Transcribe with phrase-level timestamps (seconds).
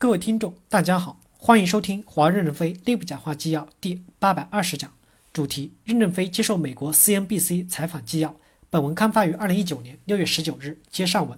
[0.00, 4.92] 各位听众，大家好，欢迎收听华任正非内部讲话纪要第八百二十讲，
[5.32, 8.36] 主题：任正非接受美国 CNBC 采访纪要。
[8.70, 10.78] 本文刊发于二零一九年六月十九日。
[10.88, 11.36] 接上文，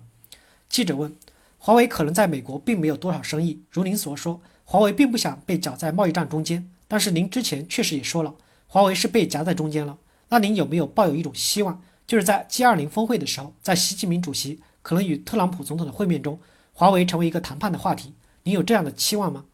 [0.69, 1.17] 记者问：
[1.57, 6.71] 华为可能在美国并没有多少生意，如您所说，华为并不想被搅在贸易战中间。
[6.87, 8.35] 但是您之前确实也说了，
[8.67, 9.97] 华为是被夹在中间了。
[10.29, 16.39] 那您有没有抱有一种希望，就是在 G 二零峰会的时候，在习近平主席可能与特朗普总统的会面中，
[16.75, 18.13] 华为成为一个谈判的话题？
[18.43, 19.45] 你有这样的期望吗？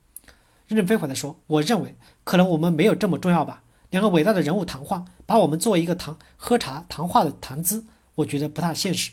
[0.67, 1.95] 任正非回答说：“我认为
[2.25, 3.63] 可能我们没有这么重要吧。
[3.91, 7.85] 两个伟大的人物谈话，把我们作为一个谈喝茶谈话的谈资，
[8.17, 9.13] 我觉得不大现实。”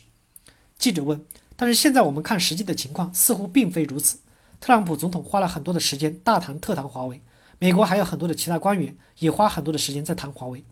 [0.76, 1.24] 记者问
[1.54, 4.18] ：“但是现在我们看实际的情况，似乎并非如此。
[4.60, 7.20] 特朗普总统花了很多的时间大谈特谈华为，
[7.60, 10.64] 美国还有很多的其他官员也花很多的时间在谈华为。”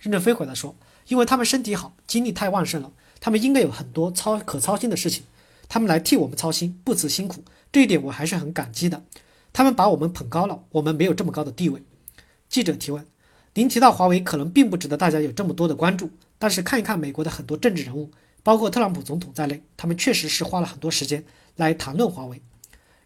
[0.00, 0.76] 任正非回答说
[1.08, 5.24] ：“因为他们身体好，精力太旺盛了，他们应该有很多操可操心的事情，
[5.68, 9.04] 他们来替我们操心，不辞辛苦。”这一点我还是很感激的，
[9.52, 11.82] 他们把我们捧高了，我们没有这么高的地位。
[12.48, 13.06] 记者提问：
[13.54, 18.10] 您提到华为可能并不值得大家有这么多的关注，但是看一看美国的很多政治人物，
[18.42, 22.42] 包括特朗普总统在内，他们确实是花了很多时间来谈论华为。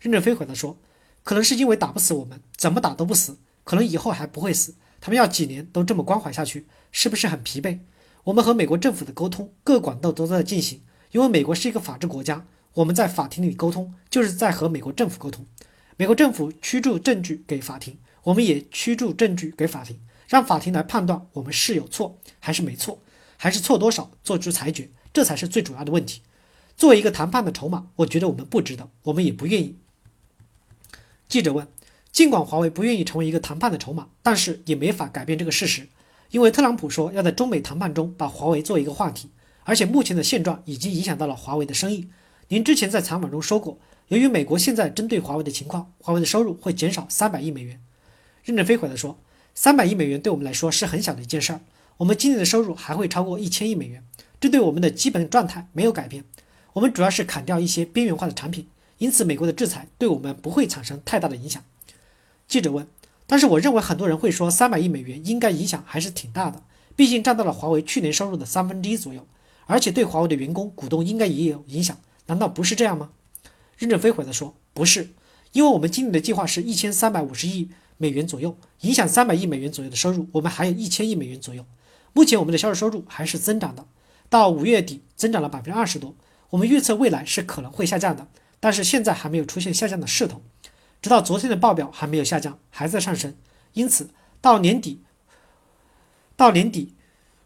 [0.01, 0.79] 任正非回答说：
[1.23, 7.81] 可能是因为打不死我们，怎么打都不死，可能以后还不会死，他们要几年都这么关怀下去，是不是很疲惫？
[8.25, 10.81] 我们和美国政府的沟通各管道都在进行，
[11.13, 12.47] 因为美国是一个法治国家。
[12.75, 15.47] 我们在法庭里沟通，就是在和美国政府沟通。
[15.97, 23.01] 美国政府驱逐证据给法庭，我们也驱逐证据给法庭，让法庭来判断我们是有错还是没错，
[23.37, 26.23] 还是错多少，做出裁决，这才是最主要的问题。
[26.77, 29.79] 作为一个谈判的筹码，我觉得我们不值得，我们也不愿意。
[31.29, 31.69] 记者问：
[32.11, 35.87] 尽管华为不愿意成为一个谈判的筹码，但是也没法改变这个事实，
[36.33, 39.31] 因为特朗普说要在中美谈判中把华为做一个话题，
[39.63, 42.09] 而且目前的现状已经影响到了华为的生意。
[42.49, 43.79] 您之前在采访中说过，
[44.09, 47.81] 由于美国现在针对华为的情况，华为的收入会减少三百亿美元。
[48.45, 49.19] 任正非回答说
[49.55, 51.61] ：“三百亿美元对我们来说是很小的一件事儿，
[51.97, 54.05] 我们今年的收入还会超过一千亿美元，
[54.39, 56.25] 这对我们的基本状态没有改变。
[56.75, 58.67] 我们主要是砍掉一些边缘化的产品，
[58.99, 61.65] 因此美国的制裁对我们不会产生太大的影响。”
[62.47, 62.87] 记者问
[63.27, 66.63] ：“但是我认为很多人会说，三百亿美元应该影响还是挺大的，
[66.95, 69.27] 毕竟占到了华为去年收入的三分之一左右，
[69.65, 73.11] 而且对华为的员工、股东应该也有影响。”难道不是这样吗？
[73.77, 75.11] 任正非回答说：“不是，
[75.53, 81.67] 因为我们今年的计划是一千三百五十亿美元左右，影响三百亿美元左右的收入，我们还有一千亿美元左右。
[82.13, 83.85] 目前我们的销售收入还是增长的，
[84.29, 86.15] 到五月底增长了百分之二十多。
[86.51, 88.29] 我们预测未来是可能会下降的，
[88.61, 90.41] 但是现在还没有出现下降的势头。
[91.03, 93.35] 直到昨天的报表还没有下降，还在上升。
[93.73, 94.11] 因此
[94.41, 95.03] 到年底，
[96.37, 96.95] 到年底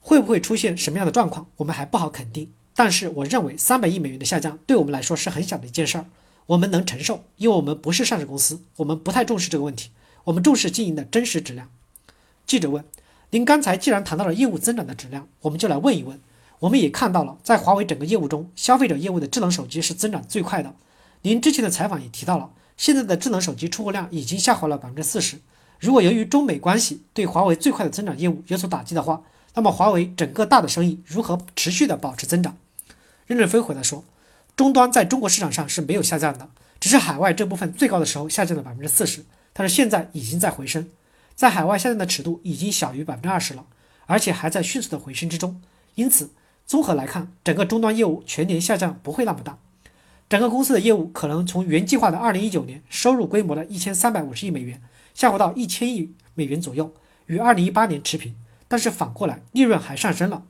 [0.01, 6.07] 会不会出现什么样的状况，我们还不好肯定。”但是我认为三百亿美元的下降对我们来说是很小的一件事儿，
[6.47, 9.91] 我们能承受，因为我们不是上市公司，我们不太重视这个问题，
[10.23, 11.71] 我们重视经营的真实质量。
[12.47, 12.85] 记者问
[13.31, 16.21] ：“您刚才既然谈到了业务增长的质量，我们就来问一问。
[16.61, 20.73] 我们也看到了，在华为整个业务中，消费者业务的智能手机是增长最快的。
[21.23, 25.41] 您之前的采访也提到了，现在的智能手机出货量已经下滑了百分之四十。
[25.81, 29.25] 如果由于中美关系对华为最快的增长业务有所打击的话，
[29.55, 32.57] 那么华为整个大的生意如何持续的保持增长？”
[33.29, 34.05] 任正非回答说
[34.57, 36.49] ：“终端在中国市场上是没有下降的，
[36.81, 40.89] 只是海外这部分最高的时候下降了百分之四十，但是现在已经在回升，
[41.35, 43.67] 在海外下降的尺度已经小于百分之二十了，
[44.07, 45.61] 而且还在迅速的回升之中。
[45.95, 46.31] 因此，
[46.67, 49.59] 综合来看，整个终端业务全年下降不会那么大。
[50.31, 54.83] 整个公司的业务可能从原计划的二零一九年收入规模的一千三百五十亿美元
[55.15, 56.95] 下滑到一千亿美元左右，
[57.27, 58.35] 与二零一八年持平。
[58.67, 60.45] 但是反过来，利润还上升了。”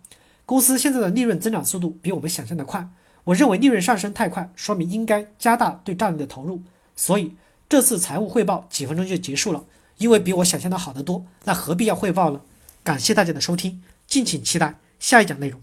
[0.48, 2.88] 公司现在的利润增长速度比我们想象的快，
[3.24, 6.62] 我认为利润上升太快，说明应该加大对战略的投入。
[6.96, 7.34] 所以
[7.68, 9.66] 这次财务汇报几分钟就结束了，
[9.98, 11.26] 因为比我想象的好得多。
[11.44, 12.40] 那何必要汇报呢？
[12.82, 15.60] 感谢大家的收听，敬请期待下一讲内容。